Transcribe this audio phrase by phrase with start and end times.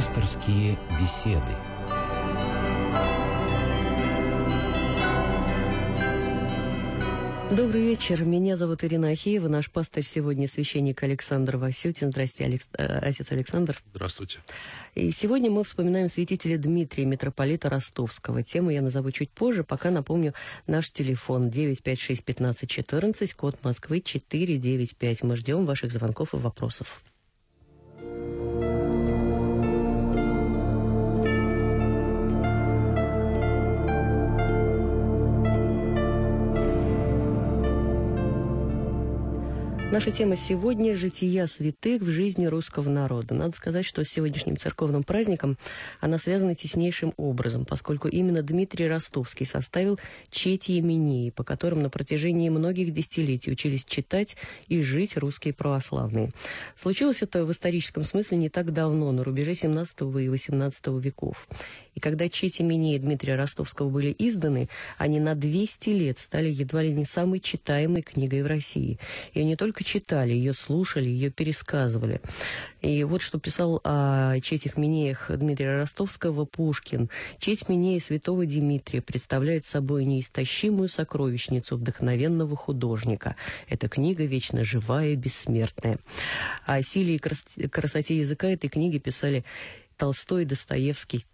[0.00, 1.52] Пасторские беседы.
[7.54, 8.24] Добрый вечер.
[8.24, 9.48] Меня зовут Ирина Ахеева.
[9.48, 12.12] Наш пастырь сегодня священник Александр Васютин.
[12.12, 12.66] Здрасте, Алекс...
[12.78, 13.82] Э, отец Александр.
[13.92, 14.38] Здравствуйте.
[14.94, 18.42] И сегодня мы вспоминаем святителя Дмитрия, митрополита Ростовского.
[18.42, 20.32] Тему я назову чуть позже, пока напомню
[20.66, 25.24] наш телефон 956-1514, код Москвы 495.
[25.24, 27.02] Мы ждем ваших звонков и вопросов.
[39.92, 43.34] Наша тема сегодня– жития святых в жизни русского народа.
[43.34, 45.58] Надо сказать, что с сегодняшним церковным праздником
[45.98, 49.98] она связана теснейшим образом, поскольку именно Дмитрий Ростовский составил
[50.30, 54.36] чети имении, по которым на протяжении многих десятилетий учились читать
[54.68, 56.30] и жить русские православные.
[56.80, 61.48] Случилось это в историческом смысле не так давно, на рубеже 17 и 18 веков.
[61.94, 66.92] И когда чети имении Дмитрия Ростовского были изданы, они на 200 лет стали едва ли
[66.92, 68.98] не самой читаемой книгой в России.
[69.34, 72.20] Ее не только читали, ее слушали, ее пересказывали.
[72.80, 77.10] И вот что писал о четях Минеях Дмитрия Ростовского Пушкин.
[77.38, 83.36] Четь Минея святого Дмитрия представляет собой неистощимую сокровищницу вдохновенного художника.
[83.68, 85.98] Эта книга вечно живая и бессмертная.
[86.66, 87.18] О силе и
[87.68, 89.44] красоте языка этой книги писали
[89.96, 91.26] Толстой и Достоевский,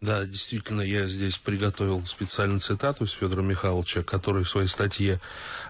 [0.00, 5.20] да, действительно, я здесь приготовил специальную цитату из Федора Михайловича, который в своей статье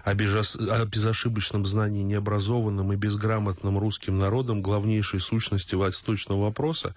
[0.03, 0.57] о, безос...
[0.57, 6.93] безошибочном знании необразованным и безграмотным русским народом главнейшей сущности восточного вопроса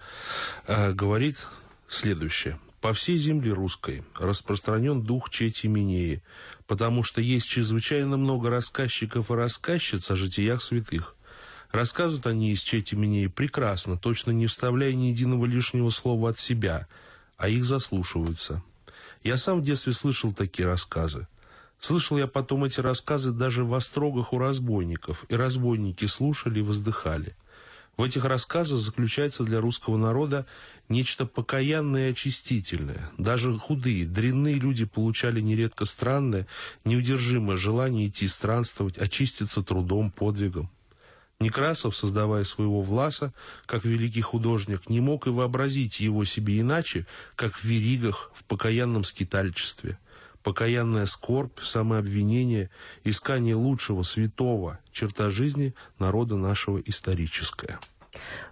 [0.67, 1.37] э, говорит
[1.87, 2.59] следующее.
[2.81, 6.21] По всей земле русской распространен дух Чети Минеи,
[6.67, 11.15] потому что есть чрезвычайно много рассказчиков и рассказчиц о житиях святых.
[11.71, 16.87] Рассказывают они из Чети Минеи прекрасно, точно не вставляя ни единого лишнего слова от себя–
[17.41, 18.61] а их заслушиваются.
[19.23, 21.27] Я сам в детстве слышал такие рассказы.
[21.79, 27.35] Слышал я потом эти рассказы даже в острогах у разбойников, и разбойники слушали и воздыхали.
[27.97, 30.45] В этих рассказах заключается для русского народа
[30.87, 33.09] нечто покаянное и очистительное.
[33.17, 36.45] Даже худые, дрянные люди получали нередко странное,
[36.85, 40.69] неудержимое желание идти странствовать, очиститься трудом, подвигом.
[41.41, 43.33] Некрасов, создавая своего Власа,
[43.65, 49.03] как великий художник, не мог и вообразить его себе иначе, как в веригах, в покаянном
[49.03, 49.97] скитальчестве.
[50.43, 52.69] Покаянная скорбь, самообвинение,
[53.03, 57.79] искание лучшего, святого, черта жизни народа нашего историческая.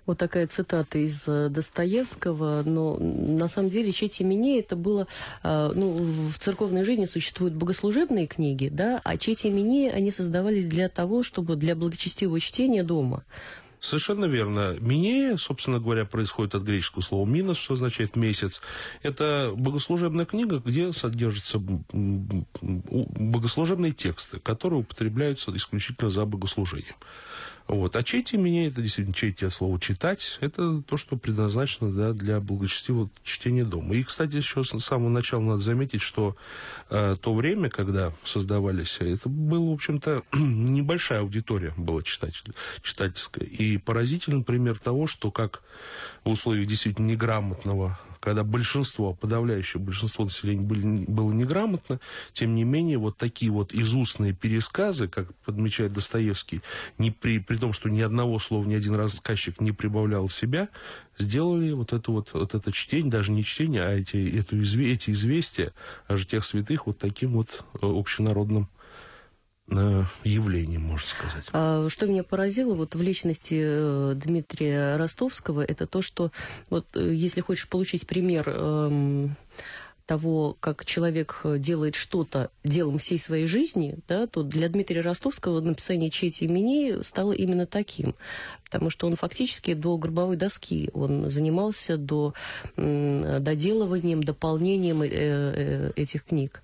[0.06, 5.08] Вот такая цитата из э, Достоевского, но на самом деле Чети Мине это было,
[5.44, 10.90] э, ну, в церковной жизни существуют богослужебные книги, да, а Чети Мине, они создавались для
[10.90, 13.24] того, чтобы для благочестивого чтения дома.
[13.80, 14.76] Совершенно верно.
[14.82, 18.62] Минея, собственно говоря, происходит от греческого слова «минос», что означает «месяц».
[19.04, 21.62] Это богослужебная книга, где содержатся
[22.62, 26.96] богослужебные тексты, которые употребляются исключительно за богослужением.
[27.70, 27.96] Вот.
[27.96, 32.40] А чети меня, это действительно чети от слова читать, это то, что предназначено да, для
[32.40, 33.94] благочестивого чтения дома.
[33.94, 36.36] И, кстати, еще с самого начала надо заметить, что
[36.90, 43.46] э, то время, когда создавались, это было, в общем-то, небольшая аудитория была читатель, читательская.
[43.46, 45.62] И поразительный пример того, что как
[46.24, 52.00] в условиях действительно неграмотного когда большинство, подавляющее большинство населения были, было неграмотно,
[52.34, 56.62] тем не менее, вот такие вот изустные пересказы, как подмечает Достоевский,
[56.98, 60.70] не при, при том, что ни одного слова, ни один рассказчик не прибавлял себя,
[61.18, 65.74] сделали вот это вот, вот это чтение, даже не чтение, а эти, эту, эти известия
[66.08, 68.70] о житиях святых вот таким вот э, общенародным
[70.24, 71.46] явлением, можно сказать.
[71.52, 76.32] А, что меня поразило вот в личности э, Дмитрия Ростовского, это то, что
[76.70, 79.36] вот э, если хочешь получить пример эм,
[80.06, 86.10] того, как человек делает что-то делом всей своей жизни, да, то для Дмитрия Ростовского написание
[86.10, 88.16] чети имени стало именно таким.
[88.66, 92.34] Потому что он фактически до гробовой доски он занимался до
[92.76, 96.64] доделыванием, дополнением э, этих книг.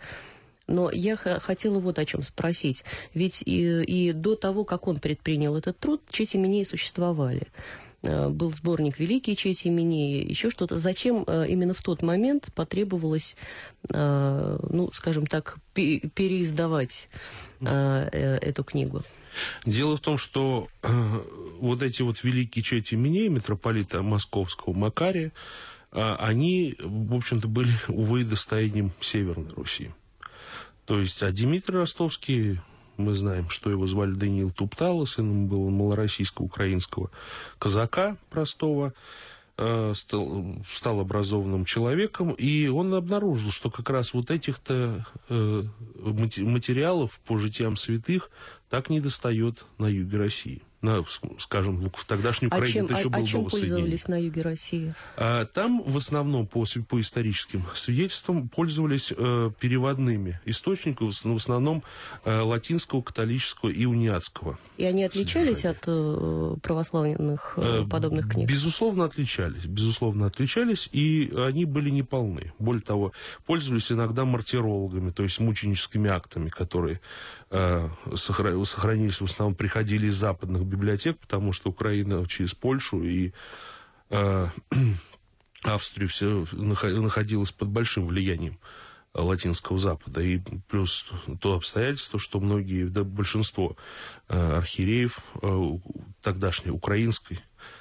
[0.68, 2.84] Но я хотела вот о чем спросить.
[3.14, 7.48] Ведь и, и до того, как он предпринял этот труд, чети Минеи существовали.
[8.06, 10.80] Э, был сборник «Великие чети Минеи», еще что-то.
[10.80, 13.36] Зачем э, именно в тот момент потребовалось,
[13.90, 17.10] э, ну, скажем так, переиздавать
[17.62, 19.02] эту книгу?
[19.66, 20.68] Дело в том, что
[21.60, 25.32] вот эти вот великие чети Минеи, митрополита московского Макария,
[25.92, 29.92] они, в общем-то, были, увы, достоянием Северной Руси.
[30.86, 32.60] То есть, а Дмитрий Ростовский,
[32.98, 37.10] мы знаем, что его звали Даниил Туптало, сыном был малороссийско-украинского
[37.60, 38.94] казака простого.
[39.58, 45.64] э, стал, стал образованным человеком, и он обнаружил, что как раз вот этих-то э,
[45.98, 48.30] материалов по житиям святых
[48.70, 51.04] так не достает на юге России на,
[51.40, 54.42] скажем, в тогдашней а Украине чем, это еще а, было а чем пользовались на юге
[54.42, 54.96] России?
[55.18, 61.84] А, там в основном по, по историческим свидетельствам пользовались э, переводными источниками, в основном
[62.24, 64.58] э, латинского, католического и униатского.
[64.78, 68.50] И они отличались от э, православных э, э, подобных книг?
[68.50, 69.66] Безусловно, отличались.
[69.66, 72.54] Безусловно, отличались, и они были неполны.
[72.60, 73.12] Более того,
[73.46, 77.02] пользовались иногда мартирологами, то есть мученическими актами, которые
[77.50, 83.32] э, сохранились в основном, приходили из западных библиотек, потому что Украина через Польшу и
[84.10, 84.48] э,
[85.64, 88.60] Австрию все находилась под большим влиянием
[89.14, 90.22] латинского Запада.
[90.22, 91.06] И плюс
[91.40, 93.76] то обстоятельство, что многие, да большинство
[94.28, 95.70] э, архиереев э,
[96.22, 97.40] тогдашней украинской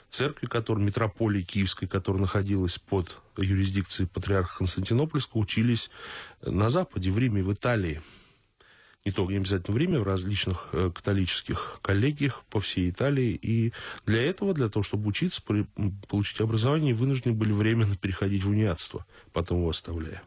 [0.08, 5.90] церкви, которая, метрополии Киевской, которая находилась под юрисдикцией патриарха Константинопольского, учились
[6.42, 8.00] на Западе, в Риме, в Италии
[9.04, 13.38] не обязательно в Риме, в различных э, католических коллегиях по всей Италии.
[13.42, 13.72] И
[14.06, 15.66] для этого, для того, чтобы учиться, при,
[16.08, 20.22] получить образование, вынуждены были временно переходить в униатство, потом его оставляя.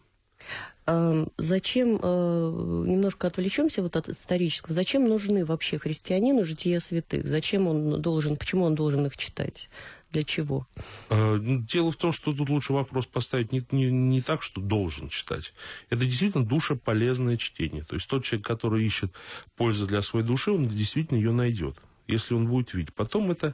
[1.37, 7.27] Зачем, э, немножко отвлечемся вот от исторического, зачем нужны вообще христианину жития святых?
[7.27, 9.69] Зачем он должен, почему он должен их читать?
[10.11, 10.67] Для чего?
[11.09, 14.61] А, ну, дело в том, что тут лучше вопрос поставить не, не, не так, что
[14.61, 15.53] должен читать.
[15.89, 17.83] Это действительно душеполезное чтение.
[17.83, 19.11] То есть тот человек, который ищет
[19.55, 21.77] пользу для своей души, он действительно ее найдет,
[22.07, 22.93] если он будет видеть.
[22.93, 23.53] Потом это,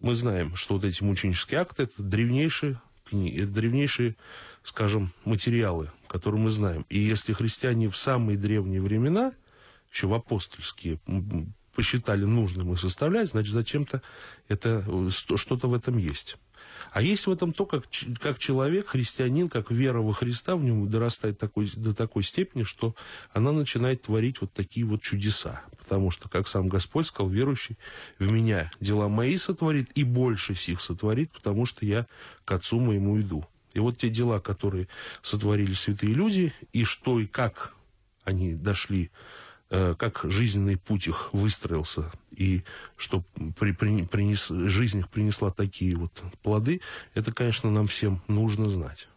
[0.00, 4.14] мы знаем, что вот эти мученические акты, это древнейшие книги, это древнейшие,
[4.62, 6.86] скажем, материалы, которые мы знаем.
[6.88, 9.32] И если христиане в самые древние времена,
[9.92, 11.00] еще в апостольские,
[11.80, 14.02] посчитали нужным и составлять, значит, зачем-то
[14.48, 16.36] это что-то в этом есть.
[16.92, 17.84] А есть в этом то, как,
[18.20, 22.94] как человек, христианин, как вера во Христа в нем дорастает такой, до такой степени, что
[23.32, 25.62] она начинает творить вот такие вот чудеса.
[25.78, 27.78] Потому что, как сам Господь сказал, верующий
[28.18, 32.06] в меня дела мои сотворит и больше сих сотворит, потому что я
[32.44, 33.46] к Отцу моему иду.
[33.72, 34.86] И вот те дела, которые
[35.22, 37.72] сотворили святые люди, и что и как
[38.24, 39.10] они дошли
[39.70, 42.64] как жизненный путь их выстроился, и
[42.96, 43.22] что
[43.58, 46.80] при, при, принес, жизнь их принесла такие вот плоды,
[47.14, 49.08] это, конечно, нам всем нужно знать.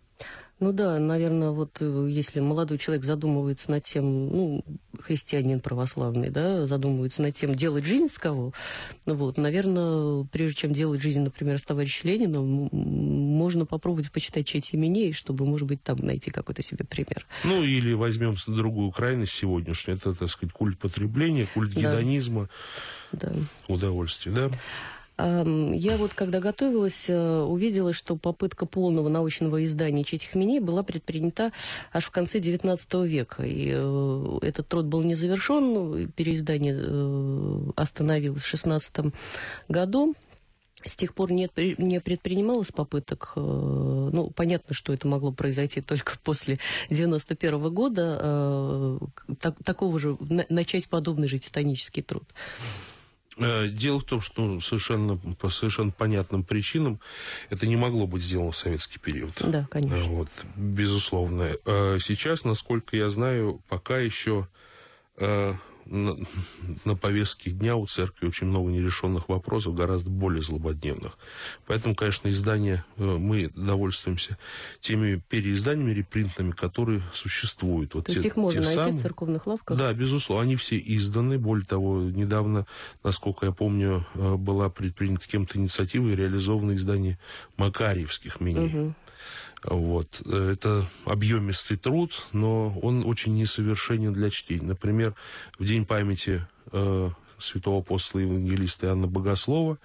[0.63, 4.65] Ну да, наверное, вот э, если молодой человек задумывается над тем, ну,
[4.98, 8.54] христианин православный, да, задумывается над тем, делать жизнь с кого,
[9.06, 14.74] ну вот, наверное, прежде чем делать жизнь, например, с товарищем Лениным, можно попробовать почитать честь
[14.74, 17.27] именей, чтобы, может быть, там найти какой-то себе пример.
[17.44, 22.48] Ну, или возьмем другую крайность сегодняшнюю, это, так сказать, культ потребления, культ гедонизма,
[23.12, 23.33] да.
[23.68, 24.50] удовольствие, да?
[25.18, 31.51] Я вот, когда готовилась, э, увидела, что попытка полного научного издания Четихменей была предпринята
[31.92, 33.44] аж в конце XIX века.
[33.44, 39.13] И э, этот труд был не завершен, переиздание э, остановилось в XVI
[39.69, 40.15] году.
[40.83, 46.60] С тех пор нет, не предпринималось попыток, ну, понятно, что это могло произойти только после
[46.89, 49.00] 91 -го года,
[49.39, 50.18] так, такого же,
[50.50, 52.25] начать подобный же титанический труд.
[53.38, 57.00] Э, дело в том, что совершенно, по совершенно понятным причинам
[57.50, 59.34] это не могло быть сделано в советский период.
[59.40, 59.96] Да, конечно.
[59.96, 61.50] Э, вот, безусловно.
[61.66, 64.48] Э, сейчас, насколько я знаю, пока еще
[65.86, 66.18] на,
[66.86, 71.18] на повестке дня у церкви очень много нерешенных вопросов, гораздо более злободневных.
[71.66, 74.38] Поэтому, конечно, издание, э, мы довольствуемся
[74.80, 77.96] теми переизданиями, репринтами, которые существуют.
[77.96, 79.78] Вот То те, есть их можно найти самые, в церковных лавках?
[79.78, 80.44] Да, безусловно.
[80.44, 81.38] Они все изданы.
[81.38, 82.66] Более того, недавно,
[83.04, 87.20] насколько я помню, э, была предпринята кем-то инициатива и реализовано издание
[87.58, 88.68] Макарьевских меней.
[88.68, 88.96] Угу.
[89.63, 90.22] Вот.
[90.27, 94.67] Это объемистый труд, но он очень несовершенен для чтения.
[94.67, 95.15] Например,
[95.58, 99.77] в День памяти э, святого апостола Евангелиста Иоанна Богослова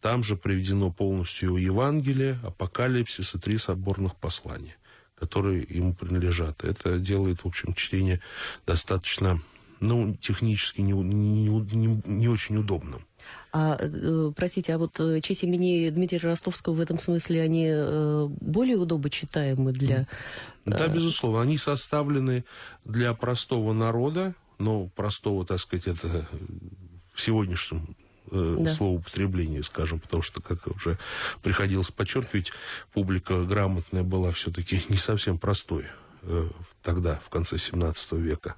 [0.00, 4.76] там же приведено полностью его Евангелие, Апокалипсис и три соборных послания,
[5.14, 6.64] которые ему принадлежат.
[6.64, 8.20] Это делает, в общем, чтение
[8.66, 9.40] достаточно,
[9.78, 13.06] ну, технически не, не, не, не очень удобным.
[13.54, 18.26] А, э, простите, а вот э, честь имени Дмитрия Ростовского в этом смысле, они э,
[18.40, 20.08] более удобочитаемы для...
[20.64, 21.42] Да, безусловно.
[21.42, 22.44] Они составлены
[22.86, 26.26] для простого народа, но простого, так сказать, это
[27.12, 27.94] в сегодняшнем
[28.30, 28.70] да.
[28.70, 30.98] словоупотребление, скажем, потому что, как уже
[31.42, 32.52] приходилось подчеркивать,
[32.94, 35.84] публика грамотная была все-таки не совсем простой
[36.82, 38.56] тогда, в конце 17 века.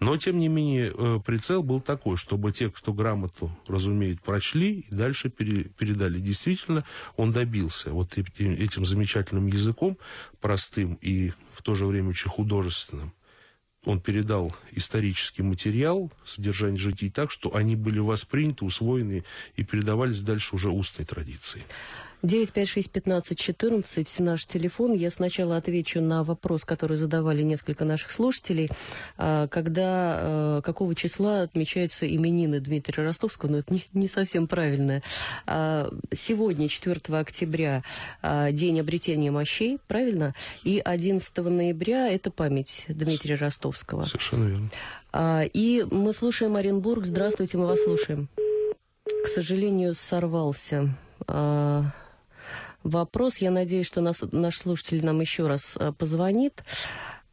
[0.00, 4.94] Но, тем не менее, э, прицел был такой, чтобы те, кто грамоту, разумеет, прочли и
[4.94, 6.18] дальше пере, передали.
[6.18, 6.84] Действительно,
[7.16, 9.98] он добился вот этим, этим замечательным языком,
[10.40, 13.12] простым и в то же время очень художественным,
[13.84, 19.24] он передал исторический материал, содержание житий так, что они были восприняты, усвоены
[19.56, 21.64] и передавались дальше уже устной традицией.
[22.24, 24.94] 956-1514 наш телефон.
[24.94, 28.70] Я сначала отвечу на вопрос, который задавали несколько наших слушателей.
[29.18, 33.50] А, когда, а, какого числа отмечаются именины Дмитрия Ростовского?
[33.50, 35.02] Но ну, это не, не совсем правильно.
[35.46, 37.82] А, сегодня, 4 октября,
[38.52, 40.34] день обретения мощей, правильно?
[40.62, 44.04] И 11 ноября это память Дмитрия Ростовского.
[44.04, 44.70] Совершенно верно.
[45.52, 47.04] И мы слушаем Оренбург.
[47.04, 48.28] Здравствуйте, мы вас слушаем.
[49.04, 50.94] К сожалению, сорвался
[52.84, 53.38] вопрос.
[53.38, 56.62] Я надеюсь, что нас, наш слушатель нам еще раз э, позвонит.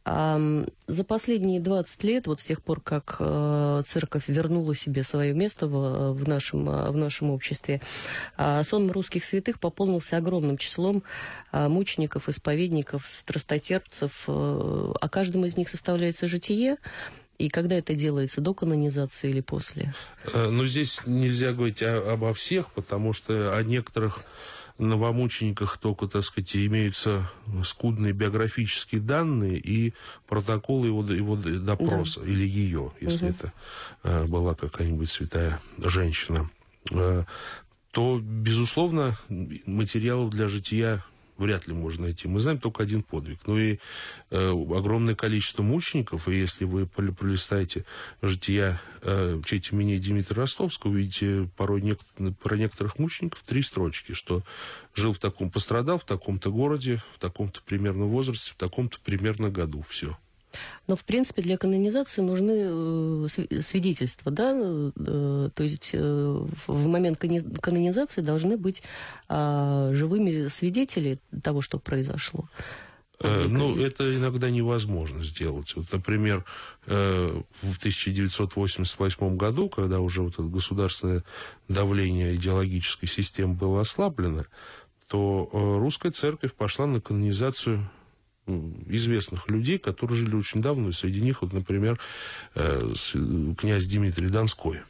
[0.04, 5.68] За последние 20 лет, вот с тех пор, как э, церковь вернула себе свое место
[5.68, 7.80] в, в, нашем, э, в нашем обществе,
[8.36, 11.04] э, сон русских святых пополнился огромным числом
[11.52, 14.24] э, мучеников, исповедников, страстотерпцев.
[14.26, 16.78] Э, о каждом из них составляется житие.
[17.38, 19.94] И когда это делается, до канонизации или после?
[20.34, 24.22] Ну, здесь нельзя говорить обо всех, потому что о некоторых
[24.78, 27.28] новомучениках только, так сказать, имеются
[27.64, 29.94] скудные биографические данные и
[30.26, 32.26] протоколы его, его допроса, да.
[32.26, 33.34] или ее, если угу.
[33.34, 33.52] это
[34.02, 36.50] э, была какая-нибудь святая женщина,
[36.90, 37.24] э,
[37.90, 39.16] то, безусловно,
[39.66, 41.04] материалов для жития
[41.36, 42.28] вряд ли можно найти.
[42.28, 43.40] Мы знаем только один подвиг.
[43.46, 43.78] Ну и
[44.30, 47.84] э, огромное количество мучеников, и если вы пролистаете
[48.20, 52.00] жития э, честь имени Дмитрия Ростовского, увидите порой нек
[52.42, 54.42] про некоторых мучеников три строчки, что
[54.94, 59.84] жил в таком, пострадал в таком-то городе, в таком-то примерно возрасте, в таком-то примерно году.
[59.88, 60.16] Все.
[60.86, 67.18] Но, в принципе, для канонизации нужны э, свидетельства, да, э, то есть э, в момент
[67.18, 68.82] канонизации должны быть
[69.28, 72.48] а, живыми свидетели того, что произошло.
[73.20, 75.76] Ну, это иногда невозможно сделать.
[75.76, 76.44] Вот, например,
[76.86, 81.22] в 1988 году, когда уже вот это государственное
[81.68, 84.46] давление идеологической системы было ослаблено,
[85.06, 87.88] то русская церковь пошла на канонизацию
[88.46, 91.98] известных людей, которые жили очень давно, и среди них, вот, например,
[92.54, 92.94] э,
[93.58, 94.80] князь Дмитрий Донской.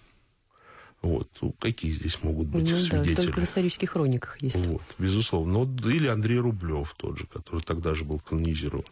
[1.02, 1.28] Вот.
[1.40, 3.14] Ну, какие здесь могут быть ну, свидетели?
[3.14, 4.54] Да, только в исторических хрониках есть.
[4.54, 5.64] Вот, безусловно.
[5.64, 8.84] Ну, или Андрей Рублев тот же, который тогда же был канонизирован.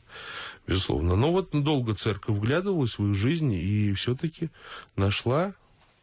[0.67, 1.15] Безусловно.
[1.15, 4.51] Но вот долго церковь вглядывалась в свою жизнь и все-таки
[4.97, 5.55] нашла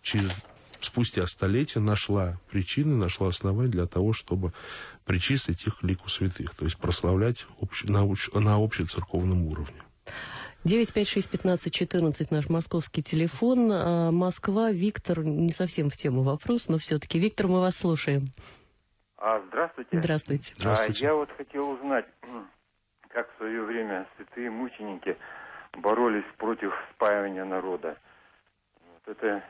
[0.02, 0.32] через
[0.80, 4.54] спустя столетия нашла причины, нашла основания для того, чтобы
[5.08, 8.06] причислить их к лику святых, то есть прославлять общ, на,
[8.40, 9.82] на общецерковном уровне.
[10.66, 13.72] 956-15-14 наш московский телефон.
[13.72, 17.20] А, Москва, Виктор, не совсем в тему вопрос, но все-таки.
[17.20, 18.28] Виктор, мы вас слушаем.
[19.18, 19.98] А, здравствуйте.
[20.00, 20.54] Здравствуйте.
[20.58, 21.06] здравствуйте.
[21.06, 22.06] А, я вот хотел узнать,
[23.10, 25.18] как в свое время святые мученики
[25.78, 27.98] боролись против спаивания народа.
[28.82, 29.44] Вот это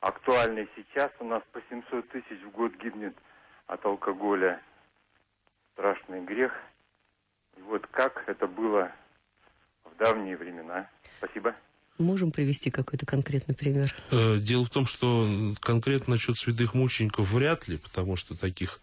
[0.00, 1.10] актуально сейчас.
[1.20, 3.16] У нас по 700 тысяч в год гибнет
[3.66, 4.60] от алкоголя
[5.80, 6.52] страшный грех.
[7.56, 8.92] И вот как это было
[9.84, 10.88] в давние времена.
[11.18, 11.54] Спасибо.
[11.98, 13.94] Можем привести какой-то конкретный пример?
[14.10, 15.26] Э, дело в том, что
[15.60, 18.80] конкретно насчет святых мучеников вряд ли, потому что таких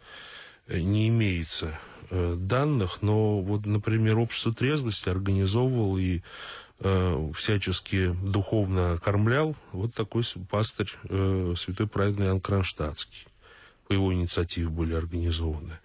[0.68, 6.22] э, не имеется э, данных, но вот, например, общество трезвости организовывал и
[7.34, 10.92] всячески духовно кормлял вот такой пастырь
[11.58, 13.26] святой праведный Иоанн Кронштадтский.
[13.88, 15.80] По его инициативе были организованы.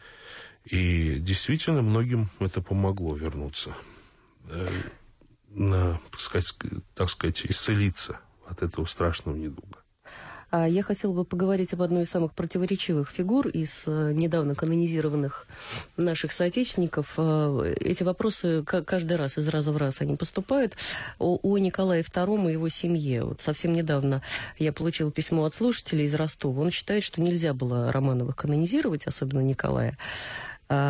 [0.64, 3.74] И действительно многим это помогло вернуться,
[4.48, 4.68] э,
[5.50, 6.54] на, так сказать,
[6.94, 9.82] так сказать, исцелиться от этого страшного недуга.
[10.52, 15.46] А я хотела бы поговорить об одной из самых противоречивых фигур из э, недавно канонизированных
[15.96, 17.14] наших соотечественников.
[17.16, 20.76] Э, эти вопросы каждый раз, из раза в раз они поступают.
[21.18, 23.24] О, о Николае II и его семье.
[23.24, 24.20] Вот совсем недавно
[24.58, 26.60] я получила письмо от слушателей из Ростова.
[26.60, 29.96] Он считает, что нельзя было Романовых канонизировать, особенно Николая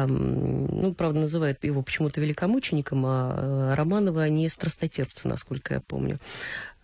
[0.07, 6.19] ну, правда, называют его почему-то великомучеником, а э, Романовы они страстотерпцы, насколько я помню.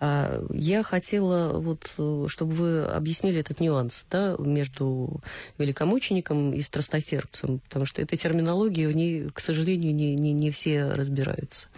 [0.00, 1.90] А, я хотела, вот,
[2.30, 5.20] чтобы вы объяснили этот нюанс да, между
[5.58, 10.90] великомучеником и страстотерпцем, потому что эта терминология, в ней, к сожалению, не, не, не все
[10.90, 11.68] разбираются.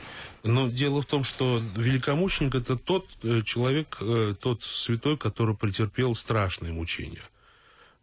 [0.45, 6.15] Но дело в том, что великомученик это тот э, человек, э, тот святой, который претерпел
[6.15, 7.23] страшные мучения.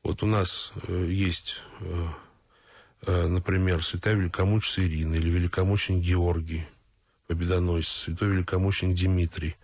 [0.04, 2.08] Вот у нас есть Э,
[3.06, 6.66] например, святая великомученица Ирина или великомученик Георгий,
[7.28, 9.56] победоносец, святой великомученик Дмитрий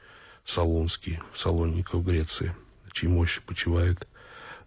[0.45, 2.55] Солунский, Салонников в Греции,
[2.91, 4.07] чьи мощи почивает.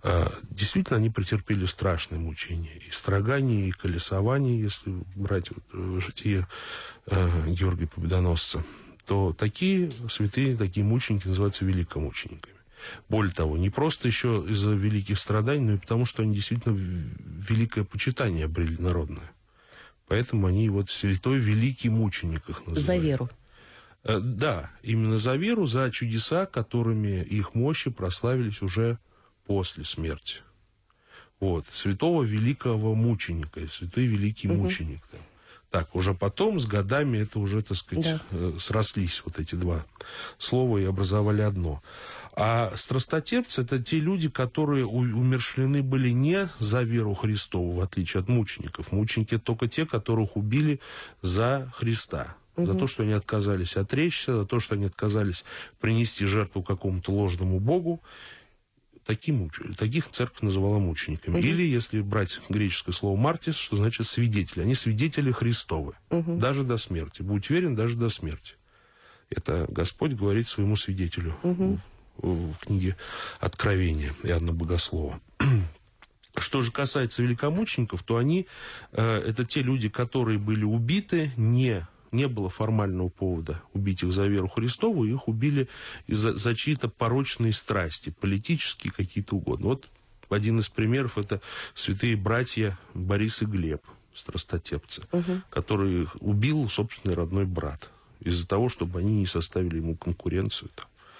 [0.02, 2.76] А, действительно, они претерпели страшные мучения.
[2.86, 6.46] И страдания, и колесование, если брать вот, э, житие
[7.06, 8.62] э, Георгия Победоносца,
[9.04, 12.55] то такие святые, такие мученики называются великомучениками.
[13.08, 17.84] Более того, не просто еще из-за великих страданий, но и потому, что они действительно великое
[17.84, 19.32] почитание обрели народное.
[20.08, 22.86] Поэтому они вот святой великий мученик их называют.
[22.86, 23.30] За веру.
[24.04, 28.98] Э, да, именно за веру, за чудеса, которыми их мощи прославились уже
[29.46, 30.42] после смерти.
[31.40, 34.62] Вот, святого великого мученика, святой великий угу.
[34.62, 35.00] мученик.
[35.12, 35.18] Да.
[35.70, 38.20] Так, уже потом, с годами, это уже, так сказать, да.
[38.30, 39.84] Э, срослись вот эти два
[40.38, 41.82] слова и образовали одно.
[42.38, 48.28] А страстотерпцы– это те люди, которые умершлены были не за веру Христову, в отличие от
[48.28, 48.92] мучеников.
[48.92, 50.80] Мученики– только те, которых убили
[51.22, 52.36] за Христа.
[52.56, 52.66] Угу.
[52.66, 55.44] За то, что они отказались отречься, за то, что они отказались
[55.80, 58.02] принести жертву какому-то ложному богу.
[59.06, 61.38] Таким, таких церковь называла мучениками.
[61.38, 61.42] Угу.
[61.46, 64.60] Или, если брать греческое слово «мартис», что значит «свидетели».
[64.60, 65.94] Они свидетели Христовы.
[66.10, 66.36] Угу.
[66.36, 67.22] Даже до смерти.
[67.22, 68.56] Будь верен, даже до смерти.
[69.30, 71.34] Это Господь говорит своему свидетелю.
[71.42, 71.80] Угу
[72.18, 72.96] в книге
[73.40, 75.20] Откровения Иоанна Богослова.
[76.36, 78.46] Что же касается великомучеников, то они,
[78.92, 84.26] э, это те люди, которые были убиты, не, не было формального повода убить их за
[84.26, 85.68] веру Христову, их убили
[86.06, 89.68] из-за за чьи-то порочные страсти, политические какие-то угодно.
[89.68, 89.88] Вот
[90.28, 91.40] один из примеров это
[91.74, 93.82] святые братья Борис и Глеб,
[94.14, 95.40] страстотерпцы, угу.
[95.50, 100.70] которые убил собственный родной брат из-за того, чтобы они не составили ему конкуренцию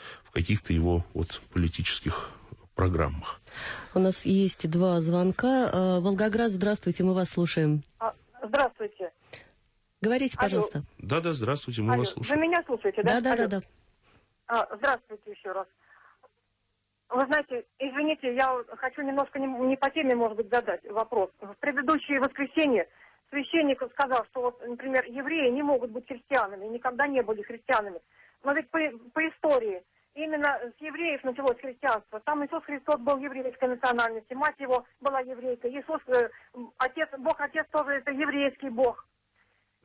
[0.06, 2.30] там каких-то его вот политических
[2.74, 3.40] программах.
[3.94, 5.70] У нас есть два звонка.
[5.72, 7.82] А, Волгоград, здравствуйте, мы вас слушаем.
[7.98, 9.12] А, здравствуйте.
[10.02, 10.82] Говорите, пожалуйста.
[10.98, 12.00] Да-да, здравствуйте, мы Алло.
[12.00, 12.38] вас слушаем.
[12.38, 13.20] Вы меня слушаете, да?
[13.20, 13.60] Да-да-да.
[14.46, 15.66] А, здравствуйте еще раз.
[17.08, 21.30] Вы знаете, извините, я хочу немножко не, не по теме, может быть, задать вопрос.
[21.40, 22.88] В предыдущее воскресенье
[23.30, 28.00] священник сказал, что, вот, например, евреи не могут быть христианами, никогда не были христианами.
[28.44, 28.78] Но ведь по,
[29.12, 29.82] по истории
[30.16, 32.20] именно с евреев началось христианство.
[32.20, 35.68] Там Иисус Христос был еврейской национальности, мать его была еврейка.
[35.68, 36.28] Иисус, э,
[36.78, 39.06] отец, Бог Отец тоже это еврейский Бог.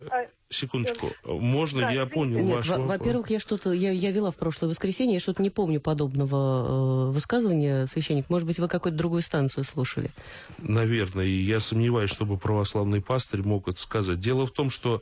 [0.10, 2.90] Э, секундочку, можно да, я понял Нет, ваш вопрос?
[2.90, 7.12] Во-первых, я что-то, я, я вела в прошлое воскресенье, я что-то не помню подобного э,
[7.12, 8.30] высказывания, священник.
[8.30, 10.10] Может быть, вы какую-то другую станцию слушали?
[10.58, 14.20] Наверное, и я сомневаюсь, чтобы православный пастырь мог это сказать.
[14.20, 15.02] Дело в том, что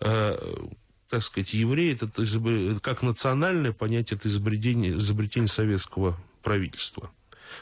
[0.00, 0.38] э,
[1.08, 7.10] так сказать, евреи, это как национальное понятие, это изобретение, изобретение советского правительства.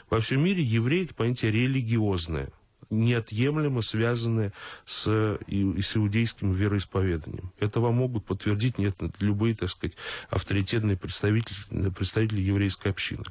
[0.09, 2.49] Во всем мире еврей это понятие религиозное,
[2.89, 4.53] неотъемлемо связанное
[4.85, 7.51] с, и, с иудейским вероисповеданием.
[7.59, 9.95] Это вам могут подтвердить нет, любые, так сказать,
[10.29, 13.23] авторитетные представители, представители еврейской общины.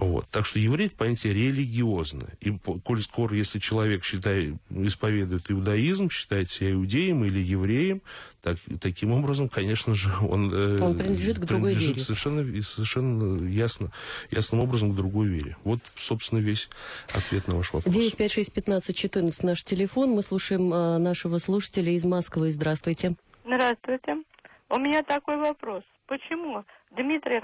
[0.00, 0.26] Вот.
[0.30, 2.30] Так что еврей это понятие религиозное.
[2.40, 2.50] И
[2.84, 8.00] коль скоро, если человек считает, исповедует иудаизм, считает себя иудеем или евреем,
[8.40, 12.04] так, таким образом, конечно же, он, э, он принадлежит к другой принадлежит вере.
[12.06, 13.92] Совершенно, совершенно ясно,
[14.30, 15.58] ясным образом к другой вере.
[15.64, 16.70] Вот, собственно, весь
[17.12, 17.94] ответ на ваш вопрос.
[17.94, 20.12] 956-15-14 наш телефон.
[20.12, 22.52] Мы слушаем э, нашего слушателя из Москвы.
[22.52, 23.16] Здравствуйте.
[23.44, 24.16] Здравствуйте.
[24.70, 25.82] У меня такой вопрос.
[26.06, 26.64] Почему
[26.96, 27.38] Дмитрий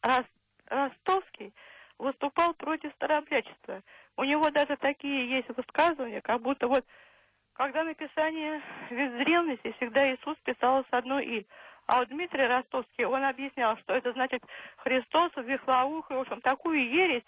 [0.00, 1.52] Ростовский
[2.02, 3.82] выступал против старообрядчества.
[4.16, 6.84] У него даже такие есть высказывания, как будто вот,
[7.54, 8.60] когда написание
[8.90, 11.46] в древности, всегда Иисус писал с одной «и».
[11.86, 14.42] А вот Дмитрий Ростовский, он объяснял, что это значит
[14.78, 17.24] Христос, Вихлаух, и, в общем, такую ересь.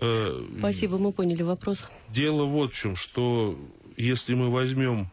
[0.00, 1.88] Э, Спасибо, мы поняли вопрос.
[2.08, 3.56] Дело вот в чем, что
[3.96, 5.06] если мы возьмем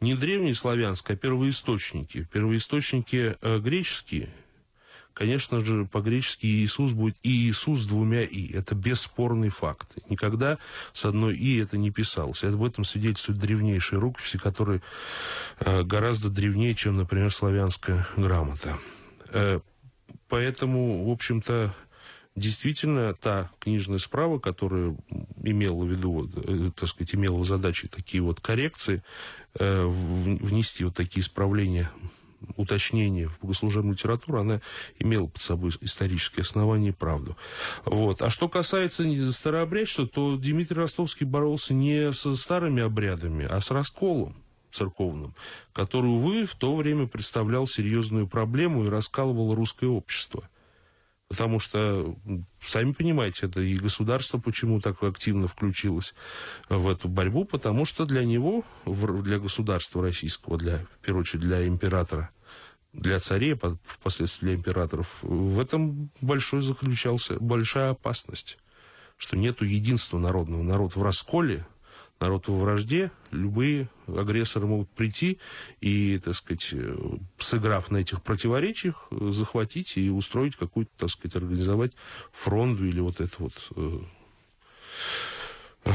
[0.00, 4.30] не древние славянские, а первоисточники, первоисточники э, греческие–
[5.18, 8.52] конечно же, по-гречески Иисус будет и Иисус с двумя «и».
[8.52, 9.96] Это бесспорный факт.
[10.08, 10.58] Никогда
[10.92, 12.44] с одной «и» это не писалось.
[12.44, 14.80] Об этом свидетельствуют древнейшие рукописи, которые
[15.58, 18.78] э, гораздо древнее, чем, например, славянская грамота.
[19.30, 19.58] Э,
[20.28, 21.74] поэтому, в общем-то,
[22.36, 24.96] действительно та книжная справа, которая
[25.42, 29.02] имела в виду, э, так сказать, имела задачи такие вот коррекции,
[29.58, 31.90] э, внести вот такие исправления
[32.56, 34.60] уточнение в богослужебную литературу, она
[34.98, 37.36] имела под собой исторические основания и правду.
[37.84, 38.22] Вот.
[38.22, 44.36] А что касается старообрядчества, то Дмитрий Ростовский боролся не со старыми обрядами, а с расколом
[44.70, 45.34] церковным,
[45.72, 50.48] который, увы, в то время представлял серьезную проблему и раскалывал русское общество.
[51.28, 52.16] Потому что,
[52.64, 56.14] сами понимаете, это и государство почему так активно включилось
[56.70, 61.68] в эту борьбу, потому что для него, для государства российского, для, в первую очередь для
[61.68, 62.30] императора,
[62.94, 68.56] для царей, впоследствии для императоров, в этом большой заключался, большая опасность,
[69.18, 70.62] что нету единства народного.
[70.62, 71.66] Народ в расколе,
[72.20, 75.38] народ во вражде, любые агрессоры могут прийти
[75.80, 76.96] и, так сказать, э,
[77.38, 81.92] сыграв на этих противоречиях, захватить и устроить какую-то, так сказать, организовать
[82.32, 83.52] фронту или вот это вот...
[83.76, 84.00] Э,
[85.84, 85.90] э,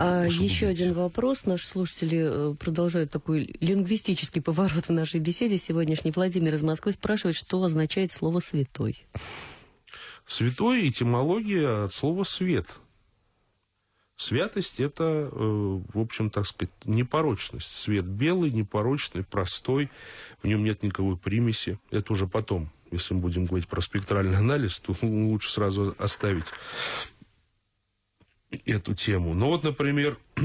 [0.00, 1.44] а еще один вопрос.
[1.44, 6.12] Наши слушатели продолжают такой лингвистический поворот в нашей беседе сегодняшний.
[6.12, 9.04] Владимир из Москвы спрашивает, что означает слово «святой».
[10.24, 12.68] Святой этимология от слова «свет».
[14.18, 17.70] Святость– это, э, в общем, так сказать, непорочность.
[17.70, 19.90] Свет белый, непорочный, простой,
[20.42, 21.78] в нем нет никакой примеси.
[21.92, 26.46] Это уже потом, если мы будем говорить про спектральный анализ, то лучше сразу оставить
[28.66, 29.34] эту тему.
[29.34, 30.18] Но вот, например,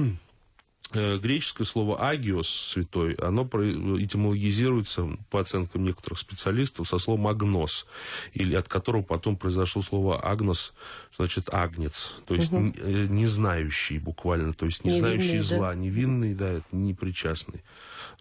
[0.93, 7.85] греческое слово «агиос», святой, оно этимологизируется, по оценкам некоторых специалистов, со словом «агнос»,
[8.33, 10.73] или от которого потом произошло слово «агнос»,
[11.17, 12.61] значит, «агнец», то есть угу.
[12.61, 15.75] не знающий буквально, то есть не невинный, знающий зла, да?
[15.75, 17.63] невинный, да, непричастный.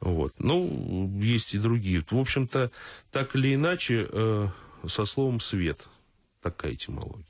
[0.01, 0.35] Вот.
[0.39, 2.05] Ну, есть и другие.
[2.11, 2.71] В общем-то,
[3.13, 4.49] так или иначе, э,
[4.89, 5.89] со словом «свет»
[6.43, 7.25] такая этимология.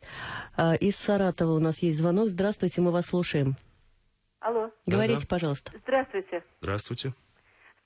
[0.56, 2.30] А, из Саратова у нас есть звонок.
[2.30, 3.56] Здравствуйте, мы вас слушаем.
[4.42, 4.70] Алло.
[4.86, 5.26] Говорите, да, да.
[5.28, 5.72] пожалуйста.
[5.78, 6.42] Здравствуйте.
[6.60, 7.12] Здравствуйте.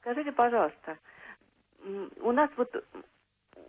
[0.01, 0.99] Скажите, пожалуйста,
[2.21, 2.73] у нас вот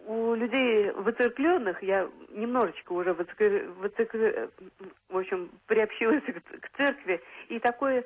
[0.06, 3.70] у людей выцеркленных, я немножечко уже выцер...
[3.72, 4.50] Выцер...
[5.10, 8.06] в общем, приобщилась к, к церкви, и такое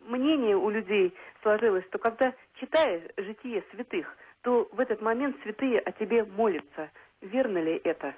[0.00, 5.92] мнение у людей сложилось, что когда читаешь житие святых, то в этот момент святые о
[5.92, 6.90] тебе молятся.
[7.20, 8.12] Верно ли это?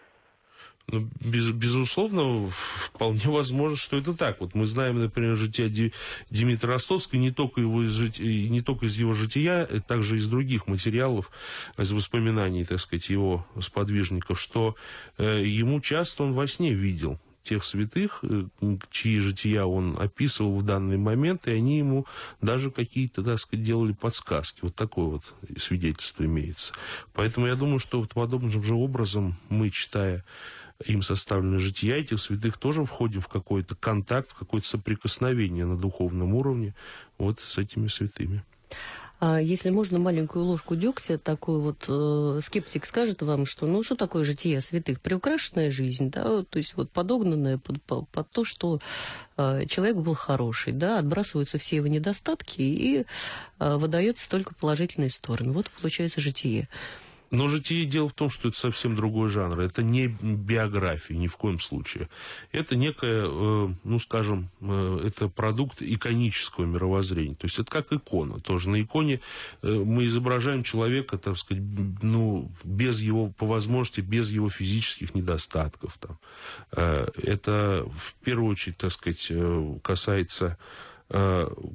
[0.87, 4.41] Ну, без, безусловно, вполне возможно, что это так.
[4.41, 5.93] Вот мы знаем, например, жития
[6.31, 10.27] Димитра Ростовского, не только, его из жития, не только из его жития, а также из
[10.27, 11.31] других материалов,
[11.79, 14.77] из воспоминаний, так сказать, его сподвижников, что
[15.17, 18.45] э, ему часто он во сне видел тех святых, э,
[18.91, 22.07] чьи жития он описывал в данный момент, и они ему
[22.41, 24.61] даже какие-то, так сказать, делали подсказки.
[24.63, 25.23] Вот такое вот
[25.59, 26.73] свидетельство имеется.
[27.13, 30.25] Поэтому я думаю, что вот подобным же образом мы, читая
[30.85, 36.35] им составлены жития этих святых, тоже входим в какой-то контакт, в какое-то соприкосновение на духовном
[36.35, 36.75] уровне
[37.19, 38.45] вот с этими святыми.
[39.21, 43.95] А если можно маленькую ложку дегтя, такой вот э, скептик скажет вам, что ну что
[43.95, 45.01] такое житие святых?
[45.01, 48.81] Приукрашенная жизнь, да, то есть вот подогнанная под, под, под то, что
[49.37, 53.07] э, человек был хороший, да, отбрасываются все его недостатки и
[53.61, 55.53] э, выдается только положительные стороны.
[55.53, 56.69] Вот получается житие.
[57.35, 59.59] Но житие дело в том, что это совсем другой жанр.
[59.59, 62.09] Это не биография ни в коем случае.
[62.53, 67.35] Это некое, э, ну, скажем, э, это продукт иконического мировоззрения.
[67.35, 68.71] То есть это как икона тоже.
[68.71, 69.21] На иконе
[69.63, 71.63] э, мы изображаем человека, так сказать,
[72.03, 75.99] ну, без его, по возможности, без его физических недостатков.
[75.99, 76.19] Там.
[76.71, 79.33] Это в первую очередь, так сказать,
[79.83, 80.57] касается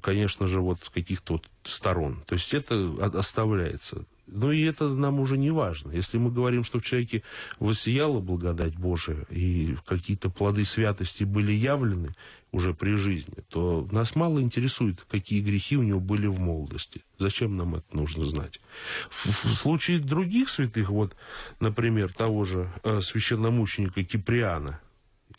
[0.01, 2.23] конечно же, вот каких-то вот сторон.
[2.25, 4.05] То есть это оставляется.
[4.31, 5.91] Но и это нам уже не важно.
[5.91, 7.23] Если мы говорим, что в человеке
[7.59, 12.15] воссияла благодать Божия, и какие-то плоды святости были явлены
[12.51, 17.03] уже при жизни, то нас мало интересует, какие грехи у него были в молодости.
[17.19, 18.59] Зачем нам это нужно знать?
[19.09, 21.15] В, в случае других святых, вот,
[21.59, 24.79] например, того же э, священномученика Киприана,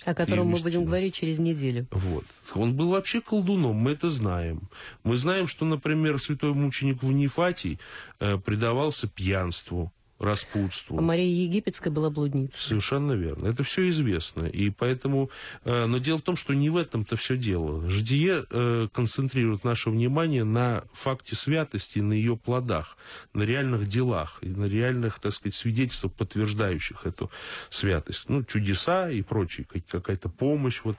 [0.05, 1.87] о котором мы будем говорить через неделю.
[1.91, 2.25] Вот.
[2.55, 4.69] Он был вообще колдуном, мы это знаем.
[5.05, 7.79] Мы знаем, что, например, святой мученик Ванифатий
[8.19, 10.99] э, предавался пьянству распутству.
[10.99, 12.63] А Мария Египетская была блудницей.
[12.63, 13.49] Совершенно верно.
[13.49, 14.45] Это все известно.
[14.45, 15.31] И поэтому...
[15.65, 17.89] Э, но дело в том, что не в этом-то все дело.
[17.89, 22.99] Житие э, концентрирует наше внимание на факте святости, на ее плодах,
[23.33, 27.31] на реальных делах, и на реальных, так сказать, свидетельствах, подтверждающих эту
[27.71, 28.29] святость.
[28.29, 30.83] Ну, чудеса и прочие, какая-то помощь.
[30.85, 30.97] Вот,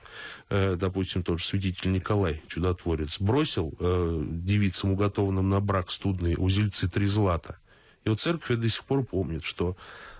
[0.50, 6.88] э, допустим, тот же свидетель Николай, чудотворец, бросил э, девицам, уготованным на брак студные, узельцы
[6.88, 7.58] три злата.
[8.04, 9.76] И вот церковь до сих пор помнит, что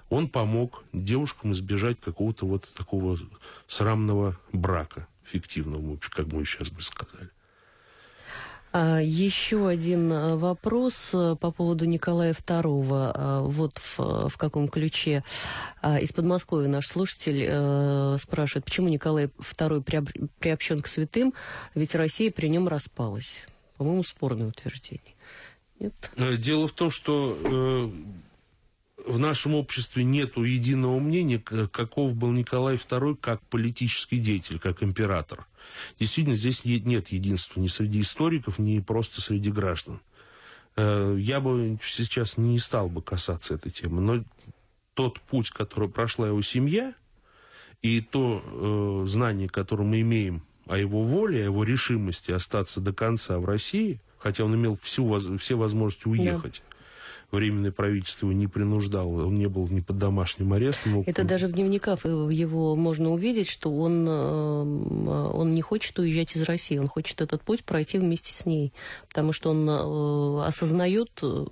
[0.08, 3.18] он помог девушкам избежать какого-то вот такого
[3.66, 7.30] срамного брака фиктивного, как мы сейчас бы сказали.
[8.74, 13.42] А, еще один а, вопрос а, по поводу Николая II.
[13.48, 15.24] Вот в, в каком ключе.
[15.82, 21.34] Из Подмосковья наш слушатель э, спрашивает, почему Николай II приобщен к святым,
[21.74, 23.40] ведь Россия при нем распалась.
[23.76, 25.11] По-моему, спорное утверждение.
[25.82, 26.10] Нет?
[26.16, 27.90] Э, дело в том, что э,
[29.04, 35.46] в нашем обществе нет единого мнения, каков был Николай II как политический деятель, как император.
[35.98, 40.00] Действительно, здесь нет единства ни среди историков, ни просто среди граждан.
[40.76, 44.24] Э, я бы сейчас не стал бы касаться этой темы, но
[44.94, 46.94] тот путь, который прошла его семья,
[47.82, 52.92] и то э, знание, которое мы имеем о его воле, о его решимости остаться до
[52.92, 56.62] конца в России, хотя он имел всю, все возможности уехать,
[57.32, 61.02] временное правительство его не принуждало, он не был ни под домашним арестом.
[61.06, 66.42] Это даже в дневниках его можно увидеть, что он, э, он не хочет уезжать из
[66.42, 68.72] России, он хочет этот путь пройти вместе с ней,
[69.08, 71.46] потому что он э, осознает э,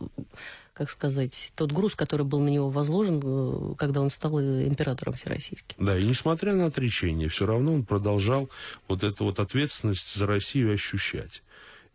[0.75, 5.77] как сказать, тот груз, который был на него возложен, когда он стал императором всероссийским.
[5.79, 8.49] Да, и несмотря на отречение, все равно он продолжал
[8.89, 11.43] вот эту вот ответственность за Россию ощущать.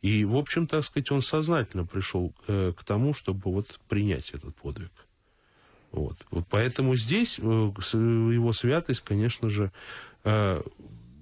[0.06, 4.56] И, в общем, так сказать, он сознательно пришел э, к тому, чтобы вот принять этот
[4.56, 4.92] подвиг.
[5.92, 6.24] Вот.
[6.30, 9.72] вот поэтому здесь э, его святость, конечно же,
[10.24, 10.62] э,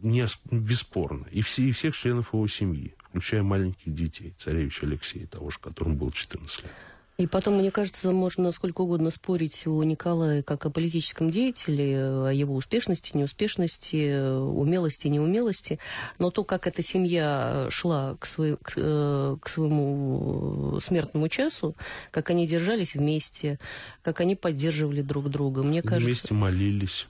[0.01, 1.25] не, бесспорна.
[1.31, 5.95] И, все, и всех членов его семьи, включая маленьких детей, царевича Алексея, того же, которому
[5.95, 6.71] было 14 лет.
[7.17, 12.29] И потом, мне кажется, можно сколько угодно спорить о Николае как о политическом деятеле, о
[12.29, 15.77] его успешности, неуспешности, умелости, неумелости.
[16.17, 21.75] Но то, как эта семья шла к, свой, к, э, к своему смертному часу,
[22.09, 23.59] как они держались вместе,
[24.01, 26.05] как они поддерживали друг друга, мне кажется...
[26.05, 27.07] Вместе молились.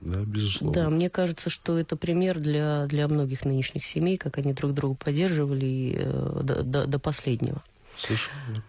[0.00, 0.74] Да, безусловно.
[0.74, 4.96] Да, мне кажется, что это пример для, для многих нынешних семей, как они друг друга
[4.96, 7.62] поддерживали э, до, до, до последнего.
[7.96, 8.64] Совершенно.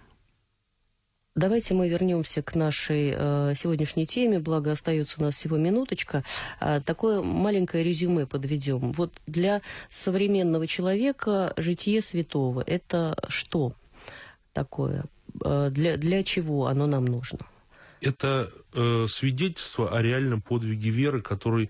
[1.35, 6.23] Давайте мы вернемся к нашей э, сегодняшней теме, благо остается у нас всего минуточка.
[6.61, 8.93] Э, такое маленькое резюме подведем.
[8.93, 13.73] Вот для современного человека житие святого– это что
[14.53, 15.03] такое?
[15.43, 17.39] Э, для, для чего оно нам нужно?
[17.99, 21.69] Это э, свидетельство о реальном подвиге веры, который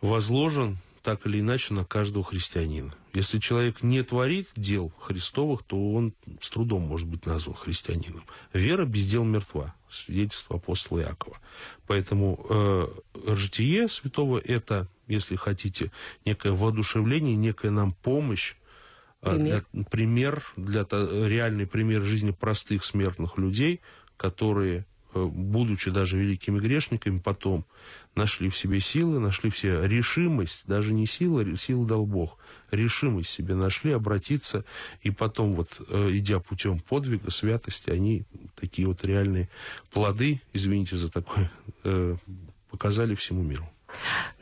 [0.00, 2.92] возложен так или иначе на каждого христианина.
[3.14, 8.24] Если человек не творит дел Христовых, то он с трудом может быть назван христианином.
[8.52, 9.74] Вера без дел мертва.
[9.90, 11.38] Свидетельство апостола Иакова.
[11.86, 12.88] Поэтому э,
[13.34, 15.90] житие святого– это, если хотите,
[16.26, 18.56] некое воодушевление, некая нам помощь,
[19.22, 20.86] э, пример, для, пример для,
[21.26, 23.80] реальный пример жизни простых смертных людей,
[24.18, 27.64] которые будучи даже великими грешниками, потом
[28.14, 32.38] нашли в себе силы, нашли все решимость, даже не сила, силы дал Бог,
[32.70, 34.64] решимость себе нашли обратиться,
[35.02, 39.48] и потом вот, э, идя путем подвига, святости, они такие вот реальные
[39.90, 41.50] плоды, извините за такое,
[41.84, 42.16] э,
[42.70, 43.68] показали всему миру.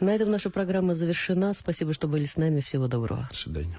[0.00, 1.54] На этом наша программа завершена.
[1.54, 2.60] Спасибо, что были с нами.
[2.60, 3.28] Всего доброго.
[3.30, 3.78] До свидания.